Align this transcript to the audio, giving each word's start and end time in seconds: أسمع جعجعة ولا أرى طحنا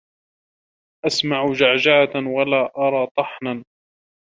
أسمع 1.07 1.45
جعجعة 1.51 2.27
ولا 2.35 2.71
أرى 2.77 3.07
طحنا 3.17 3.63